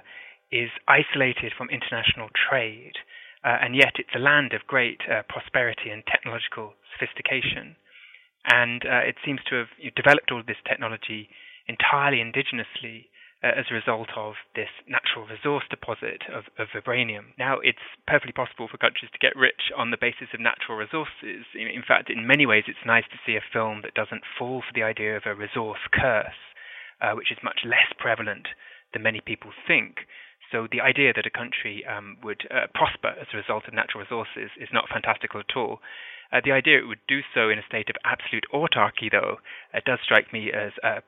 is 0.53 0.69
isolated 0.87 1.49
from 1.57 1.73
international 1.73 2.29
trade, 2.29 3.01
uh, 3.41 3.57
and 3.57 3.75
yet 3.75 3.97
it's 3.97 4.13
a 4.13 4.21
land 4.21 4.53
of 4.53 4.69
great 4.69 5.01
uh, 5.09 5.25
prosperity 5.25 5.89
and 5.89 6.05
technological 6.05 6.77
sophistication. 6.93 7.75
And 8.45 8.85
uh, 8.85 9.01
it 9.01 9.17
seems 9.25 9.41
to 9.49 9.55
have 9.55 9.73
developed 9.97 10.29
all 10.31 10.43
this 10.45 10.61
technology 10.61 11.29
entirely 11.65 12.21
indigenously 12.21 13.09
uh, 13.41 13.51
as 13.57 13.65
a 13.71 13.73
result 13.73 14.07
of 14.15 14.35
this 14.55 14.69
natural 14.87 15.25
resource 15.25 15.63
deposit 15.69 16.23
of, 16.29 16.45
of, 16.61 16.69
vibranium. 16.69 17.35
Now, 17.39 17.59
it's 17.59 17.83
perfectly 18.07 18.31
possible 18.31 18.69
for 18.69 18.77
countries 18.77 19.11
to 19.11 19.19
get 19.19 19.35
rich 19.35 19.73
on 19.75 19.91
the 19.91 19.99
basis 19.99 20.31
of 20.33 20.39
natural 20.39 20.77
resources. 20.77 21.43
In, 21.57 21.83
fact, 21.85 22.09
in 22.09 22.27
many 22.27 22.45
ways, 22.45 22.63
it's 22.67 22.85
nice 22.85 23.03
to 23.11 23.19
see 23.25 23.35
a 23.35 23.43
film 23.51 23.81
that 23.83 23.97
doesn't 23.97 24.23
fall 24.37 24.61
for 24.61 24.71
the 24.75 24.83
idea 24.83 25.17
of 25.17 25.23
a 25.25 25.35
resource 25.35 25.83
curse, 25.91 26.39
uh, 27.01 27.17
which 27.17 27.31
is 27.31 27.43
much 27.43 27.65
less 27.65 27.91
prevalent 27.97 28.47
than 28.93 29.03
many 29.03 29.19
people 29.19 29.51
think. 29.67 30.07
So 30.53 30.67
the 30.69 30.81
idea 30.81 31.13
that 31.17 31.25
a 31.25 31.33
country 31.33 31.81
um, 31.89 32.17
would 32.21 32.45
uh, 32.53 32.69
prosper 32.77 33.17
as 33.19 33.25
a 33.33 33.37
result 33.37 33.65
of 33.67 33.73
natural 33.73 34.05
resources 34.05 34.53
is 34.61 34.69
not 34.71 34.85
fantastical 34.85 35.41
at 35.41 35.57
all. 35.57 35.81
Uh, 36.31 36.41
the 36.45 36.53
idea 36.53 36.77
it 36.77 36.85
would 36.85 37.01
do 37.09 37.25
so 37.33 37.49
in 37.49 37.57
a 37.57 37.65
state 37.65 37.89
of 37.89 37.97
absolute 38.05 38.45
autarky, 38.53 39.09
though, 39.09 39.41
uh, 39.73 39.81
does 39.83 39.97
strike 40.05 40.31
me 40.31 40.53
as 40.53 40.71
uh, 40.85 41.01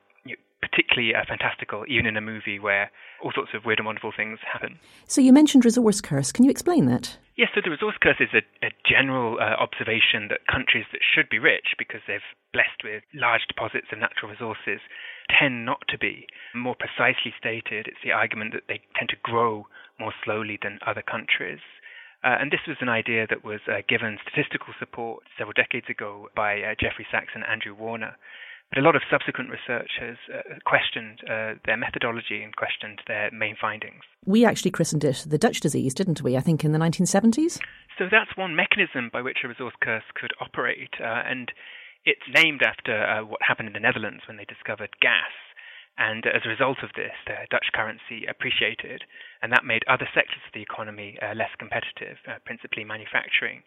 particularly 0.58 1.14
uh, 1.14 1.22
fantastical, 1.28 1.84
even 1.86 2.06
in 2.06 2.16
a 2.16 2.20
movie 2.20 2.58
where 2.58 2.90
all 3.22 3.30
sorts 3.30 3.54
of 3.54 3.64
weird 3.64 3.78
and 3.78 3.86
wonderful 3.86 4.10
things 4.10 4.38
happen. 4.42 4.78
So 5.06 5.20
you 5.20 5.32
mentioned 5.32 5.64
resource 5.64 6.00
curse. 6.00 6.32
Can 6.32 6.44
you 6.44 6.50
explain 6.50 6.86
that? 6.86 7.16
Yes, 7.36 7.50
so 7.54 7.60
the 7.62 7.70
resource 7.70 7.94
curse 8.02 8.18
is 8.18 8.32
a, 8.34 8.42
a 8.66 8.70
general 8.82 9.38
uh, 9.38 9.54
observation 9.62 10.26
that 10.28 10.42
countries 10.50 10.86
that 10.90 11.06
should 11.06 11.28
be 11.28 11.38
rich 11.38 11.78
because 11.78 12.00
they're 12.06 12.24
blessed 12.52 12.82
with 12.82 13.04
large 13.14 13.46
deposits 13.46 13.86
of 13.92 13.98
natural 13.98 14.30
resources 14.32 14.80
tend 15.30 15.64
not 15.64 15.82
to 15.88 15.98
be. 15.98 16.26
More 16.54 16.76
precisely 16.76 17.34
stated, 17.38 17.86
it's 17.86 18.02
the 18.04 18.12
argument 18.12 18.52
that 18.54 18.64
they 18.68 18.80
tend 18.96 19.10
to 19.10 19.16
grow 19.22 19.66
more 19.98 20.12
slowly 20.24 20.58
than 20.62 20.78
other 20.86 21.02
countries. 21.02 21.60
Uh, 22.24 22.36
and 22.40 22.50
this 22.50 22.64
was 22.66 22.76
an 22.80 22.88
idea 22.88 23.26
that 23.28 23.44
was 23.44 23.60
uh, 23.68 23.82
given 23.88 24.18
statistical 24.22 24.74
support 24.78 25.22
several 25.38 25.52
decades 25.52 25.86
ago 25.88 26.28
by 26.34 26.60
uh, 26.60 26.74
Jeffrey 26.80 27.06
Sachs 27.10 27.32
and 27.34 27.44
Andrew 27.44 27.74
Warner. 27.74 28.16
But 28.70 28.78
a 28.80 28.82
lot 28.82 28.96
of 28.96 29.02
subsequent 29.08 29.50
research 29.50 29.90
has 30.00 30.16
uh, 30.26 30.58
questioned 30.64 31.20
uh, 31.30 31.54
their 31.66 31.76
methodology 31.76 32.42
and 32.42 32.54
questioned 32.56 33.00
their 33.06 33.30
main 33.30 33.54
findings. 33.60 34.02
We 34.24 34.44
actually 34.44 34.72
christened 34.72 35.04
it 35.04 35.24
the 35.28 35.38
Dutch 35.38 35.60
disease, 35.60 35.94
didn't 35.94 36.22
we? 36.22 36.36
I 36.36 36.40
think 36.40 36.64
in 36.64 36.72
the 36.72 36.78
1970s? 36.78 37.60
So 37.96 38.08
that's 38.10 38.36
one 38.36 38.56
mechanism 38.56 39.08
by 39.12 39.22
which 39.22 39.38
a 39.44 39.48
resource 39.48 39.74
curse 39.80 40.02
could 40.14 40.32
operate. 40.40 40.90
Uh, 41.00 41.22
and 41.30 41.52
it's 42.06 42.24
named 42.32 42.62
after 42.62 42.94
uh, 42.94 43.26
what 43.26 43.42
happened 43.42 43.66
in 43.66 43.74
the 43.74 43.82
Netherlands 43.82 44.22
when 44.26 44.38
they 44.38 44.46
discovered 44.46 44.94
gas. 45.02 45.34
And 45.98 46.24
as 46.26 46.42
a 46.44 46.48
result 46.48 46.84
of 46.84 46.94
this, 46.94 47.12
the 47.26 47.34
Dutch 47.50 47.72
currency 47.74 48.26
appreciated, 48.28 49.02
and 49.42 49.50
that 49.50 49.64
made 49.64 49.82
other 49.88 50.06
sectors 50.14 50.44
of 50.46 50.52
the 50.54 50.62
economy 50.62 51.18
uh, 51.20 51.34
less 51.34 51.50
competitive, 51.58 52.18
uh, 52.28 52.38
principally 52.44 52.84
manufacturing. 52.84 53.64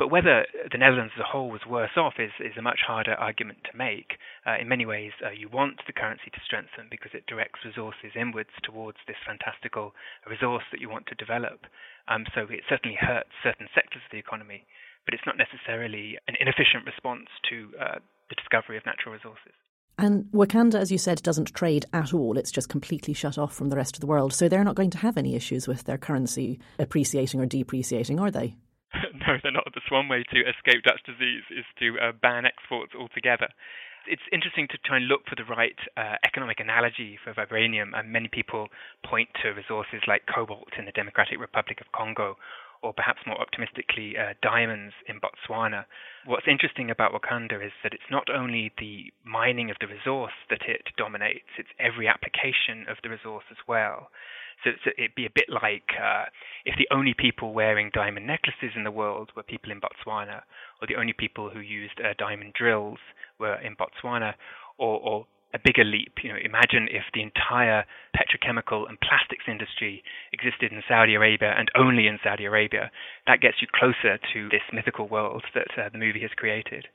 But 0.00 0.08
whether 0.08 0.46
the 0.72 0.78
Netherlands 0.78 1.12
as 1.14 1.20
a 1.20 1.28
whole 1.28 1.50
was 1.50 1.68
worse 1.68 1.96
off 1.96 2.14
is, 2.18 2.32
is 2.40 2.56
a 2.56 2.62
much 2.62 2.80
harder 2.86 3.14
argument 3.14 3.68
to 3.70 3.76
make. 3.76 4.16
Uh, 4.46 4.56
in 4.58 4.66
many 4.66 4.86
ways, 4.86 5.12
uh, 5.20 5.30
you 5.30 5.48
want 5.48 5.84
the 5.86 5.92
currency 5.92 6.30
to 6.32 6.40
strengthen 6.40 6.88
because 6.90 7.12
it 7.12 7.26
directs 7.26 7.60
resources 7.64 8.16
inwards 8.16 8.56
towards 8.64 8.96
this 9.06 9.20
fantastical 9.24 9.92
resource 10.28 10.64
that 10.72 10.80
you 10.80 10.88
want 10.88 11.06
to 11.06 11.14
develop. 11.14 11.66
Um, 12.08 12.24
so 12.34 12.48
it 12.48 12.64
certainly 12.66 12.96
hurts 12.98 13.28
certain 13.44 13.68
sectors 13.74 14.00
of 14.04 14.10
the 14.10 14.18
economy, 14.18 14.64
but 15.04 15.14
it's 15.14 15.26
not 15.26 15.36
necessarily 15.36 16.18
an 16.28 16.34
inefficient 16.40 16.84
response 16.86 17.28
to 17.50 17.70
uh, 17.80 17.98
the 18.28 18.36
discovery 18.36 18.76
of 18.76 18.86
natural 18.86 19.14
resources. 19.14 19.52
And 19.98 20.24
Wakanda, 20.32 20.76
as 20.76 20.90
you 20.90 20.96
said, 20.96 21.22
doesn't 21.22 21.54
trade 21.54 21.84
at 21.92 22.14
all. 22.14 22.38
It's 22.38 22.50
just 22.50 22.70
completely 22.70 23.12
shut 23.12 23.36
off 23.36 23.52
from 23.54 23.68
the 23.68 23.76
rest 23.76 23.96
of 23.96 24.00
the 24.00 24.06
world. 24.06 24.32
So 24.32 24.48
they're 24.48 24.64
not 24.64 24.74
going 24.74 24.90
to 24.90 24.98
have 24.98 25.18
any 25.18 25.36
issues 25.36 25.68
with 25.68 25.84
their 25.84 25.98
currency 25.98 26.58
appreciating 26.78 27.38
or 27.38 27.44
depreciating, 27.44 28.18
are 28.18 28.30
they? 28.30 28.56
no, 28.94 29.36
they're 29.42 29.52
not. 29.52 29.64
That's 29.74 29.90
one 29.90 30.08
way 30.08 30.24
to 30.32 30.40
escape 30.40 30.82
Dutch 30.84 31.02
disease 31.04 31.44
is 31.50 31.64
to 31.80 32.00
uh, 32.00 32.12
ban 32.12 32.46
exports 32.46 32.92
altogether. 32.98 33.48
It's 34.08 34.24
interesting 34.32 34.66
to 34.72 34.78
try 34.82 34.96
and 34.96 35.06
look 35.06 35.28
for 35.28 35.36
the 35.36 35.44
right 35.44 35.76
uh, 35.96 36.16
economic 36.24 36.58
analogy 36.58 37.18
for 37.22 37.34
vibranium, 37.34 37.92
and 37.92 38.10
many 38.10 38.28
people 38.32 38.68
point 39.04 39.28
to 39.42 39.50
resources 39.50 40.00
like 40.08 40.22
cobalt 40.24 40.72
in 40.78 40.86
the 40.86 40.92
Democratic 40.92 41.38
Republic 41.38 41.80
of 41.80 41.92
Congo, 41.92 42.36
or 42.82 42.92
perhaps 42.92 43.20
more 43.26 43.40
optimistically, 43.40 44.16
uh, 44.16 44.34
diamonds 44.42 44.94
in 45.06 45.20
Botswana. 45.20 45.84
What's 46.24 46.46
interesting 46.48 46.90
about 46.90 47.12
Wakanda 47.12 47.64
is 47.64 47.72
that 47.82 47.92
it's 47.92 48.10
not 48.10 48.28
only 48.30 48.72
the 48.78 49.12
mining 49.24 49.70
of 49.70 49.76
the 49.80 49.86
resource 49.86 50.32
that 50.48 50.62
it 50.66 50.88
dominates, 50.96 51.48
it's 51.58 51.68
every 51.78 52.08
application 52.08 52.86
of 52.88 52.96
the 53.02 53.10
resource 53.10 53.44
as 53.50 53.58
well. 53.68 54.10
So, 54.64 54.70
it'd 54.98 55.14
be 55.14 55.24
a 55.24 55.30
bit 55.34 55.48
like 55.48 55.88
uh, 55.96 56.24
if 56.66 56.76
the 56.76 56.88
only 56.94 57.14
people 57.14 57.54
wearing 57.54 57.90
diamond 57.94 58.26
necklaces 58.26 58.76
in 58.76 58.84
the 58.84 58.90
world 58.90 59.30
were 59.34 59.42
people 59.42 59.72
in 59.72 59.80
Botswana, 59.80 60.42
or 60.80 60.86
the 60.86 60.96
only 60.96 61.14
people 61.14 61.48
who 61.48 61.60
used 61.60 61.98
uh, 62.00 62.12
diamond 62.18 62.52
drills 62.52 62.98
were 63.38 63.58
in 63.60 63.74
Botswana, 63.76 64.34
or, 64.76 65.00
or 65.00 65.26
a 65.54 65.58
bigger 65.58 65.84
leap. 65.84 66.18
You 66.22 66.30
know, 66.30 66.38
imagine 66.42 66.88
if 66.90 67.04
the 67.14 67.22
entire 67.22 67.84
petrochemical 68.14 68.88
and 68.88 68.98
plastics 69.00 69.44
industry 69.48 70.02
existed 70.32 70.72
in 70.72 70.82
Saudi 70.88 71.14
Arabia 71.14 71.54
and 71.56 71.70
only 71.76 72.06
in 72.06 72.18
Saudi 72.22 72.44
Arabia. 72.44 72.90
That 73.26 73.40
gets 73.40 73.56
you 73.60 73.68
closer 73.72 74.18
to 74.32 74.48
this 74.48 74.62
mythical 74.72 75.08
world 75.08 75.44
that 75.54 75.68
uh, 75.76 75.88
the 75.90 75.98
movie 75.98 76.20
has 76.20 76.30
created. 76.36 76.86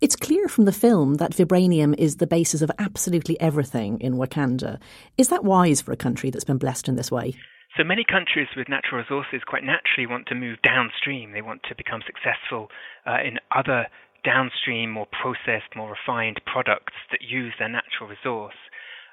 It's 0.00 0.16
clear 0.16 0.48
from 0.48 0.64
the 0.64 0.72
film 0.72 1.14
that 1.14 1.32
vibranium 1.32 1.94
is 1.96 2.16
the 2.16 2.26
basis 2.26 2.62
of 2.62 2.70
absolutely 2.78 3.40
everything 3.40 4.00
in 4.00 4.14
Wakanda. 4.14 4.78
Is 5.16 5.28
that 5.28 5.44
wise 5.44 5.80
for 5.80 5.92
a 5.92 5.96
country 5.96 6.30
that's 6.30 6.44
been 6.44 6.58
blessed 6.58 6.88
in 6.88 6.96
this 6.96 7.10
way? 7.10 7.34
So 7.76 7.84
many 7.84 8.04
countries 8.04 8.48
with 8.56 8.68
natural 8.68 9.00
resources 9.00 9.42
quite 9.46 9.64
naturally 9.64 10.06
want 10.06 10.26
to 10.28 10.34
move 10.34 10.58
downstream. 10.62 11.32
They 11.32 11.42
want 11.42 11.62
to 11.68 11.74
become 11.74 12.02
successful 12.06 12.68
uh, 13.06 13.18
in 13.26 13.38
other 13.54 13.86
downstream, 14.24 14.90
more 14.90 15.06
processed, 15.06 15.76
more 15.76 15.94
refined 15.94 16.40
products 16.46 16.94
that 17.10 17.22
use 17.22 17.54
their 17.58 17.68
natural 17.68 18.08
resource. 18.08 18.56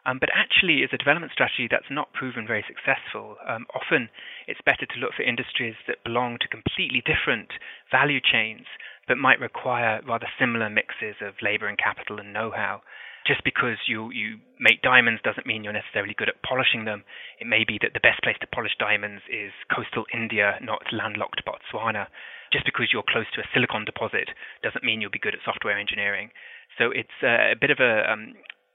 Um, 0.05 0.17
but 0.17 0.29
actually, 0.33 0.81
as 0.81 0.89
a 0.91 0.97
development 0.97 1.31
strategy, 1.31 1.67
that's 1.69 1.91
not 1.91 2.13
proven 2.13 2.47
very 2.47 2.65
successful. 2.65 3.37
Um, 3.47 3.67
often, 3.75 4.09
it's 4.47 4.61
better 4.65 4.87
to 4.87 4.99
look 4.99 5.13
for 5.13 5.21
industries 5.21 5.75
that 5.87 6.03
belong 6.03 6.39
to 6.41 6.47
completely 6.47 7.03
different 7.05 7.53
value 7.91 8.19
chains, 8.19 8.65
but 9.07 9.17
might 9.17 9.39
require 9.39 10.01
rather 10.07 10.27
similar 10.39 10.69
mixes 10.69 11.21
of 11.21 11.35
labor 11.41 11.67
and 11.67 11.77
capital 11.77 12.17
and 12.17 12.33
know-how 12.33 12.81
just 13.25 13.43
because 13.43 13.77
you, 13.87 14.11
you 14.11 14.37
make 14.59 14.81
diamonds 14.81 15.21
doesn't 15.23 15.45
mean 15.45 15.63
you're 15.63 15.73
necessarily 15.73 16.15
good 16.17 16.29
at 16.29 16.41
polishing 16.41 16.85
them. 16.85 17.03
It 17.39 17.47
may 17.47 17.63
be 17.65 17.77
that 17.81 17.93
the 17.93 18.01
best 18.01 18.21
place 18.23 18.37
to 18.41 18.47
polish 18.47 18.73
diamonds 18.79 19.21
is 19.29 19.51
coastal 19.73 20.05
India, 20.13 20.57
not 20.61 20.81
landlocked 20.91 21.41
Botswana. 21.45 22.07
Just 22.51 22.65
because 22.65 22.89
you're 22.91 23.05
close 23.07 23.29
to 23.35 23.41
a 23.41 23.47
silicon 23.53 23.85
deposit 23.85 24.29
doesn't 24.63 24.83
mean 24.83 25.01
you'll 25.01 25.13
be 25.13 25.21
good 25.21 25.35
at 25.35 25.45
software 25.45 25.77
engineering. 25.77 26.29
So 26.77 26.89
it's 26.91 27.15
uh, 27.23 27.53
a 27.53 27.55
bit 27.59 27.69
of 27.69 27.79
a, 27.79 28.11
um, 28.11 28.33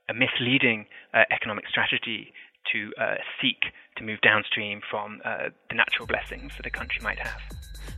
a 0.09 0.15
misleading 0.15 0.87
uh, 1.13 1.25
economic 1.31 1.67
strategy 1.69 2.33
to 2.73 2.93
uh, 3.01 3.15
seek 3.41 3.73
to 3.97 4.05
move 4.05 4.21
downstream 4.21 4.81
from 4.91 5.21
uh, 5.25 5.51
the 5.71 5.77
natural 5.77 6.07
blessings 6.07 6.53
that 6.57 6.67
a 6.67 6.71
country 6.71 7.01
might 7.03 7.19
have. 7.19 7.41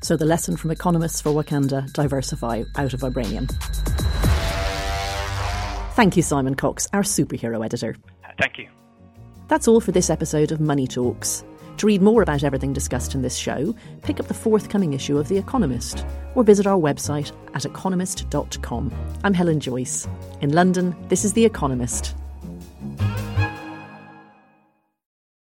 So 0.01 0.17
the 0.17 0.27
lesson 0.27 0.57
from 0.57 0.71
economists 0.71 1.21
for 1.21 1.31
Wakanda 1.31 1.93
diversify 1.93 2.65
out 2.77 2.95
of 2.95 3.01
vibranium. 3.01 3.49
Thank 5.99 6.17
you, 6.17 6.23
Simon 6.23 6.55
Cox, 6.55 6.87
our 6.93 7.03
superhero 7.03 7.65
editor. 7.65 7.97
Thank 8.41 8.57
you. 8.57 8.69
That's 9.49 9.67
all 9.67 9.81
for 9.81 9.91
this 9.91 10.11
episode 10.11 10.53
of 10.53 10.61
Money 10.61 10.87
Talks. 10.87 11.43
To 11.79 11.87
read 11.89 12.03
more 12.03 12.23
about 12.23 12.45
everything 12.45 12.73
discussed 12.73 13.17
in 13.17 13.23
this 13.23 13.35
show, 13.35 13.75
pick 14.05 14.21
up 14.21 14.29
the 14.29 14.33
forthcoming 14.33 14.93
issue 14.93 15.19
of 15.19 15.27
The 15.27 15.39
Economist 15.39 16.07
or 16.37 16.45
visit 16.45 16.69
our 16.69 16.79
website 16.79 17.33
at 17.53 17.65
economist.com. 17.65 18.95
I'm 19.25 19.35
Helen 19.35 19.59
Joyce. 19.59 20.07
In 20.41 20.53
London, 20.53 20.95
this 21.09 21.25
is 21.25 21.33
The 21.33 21.45
Economist. 21.45 22.15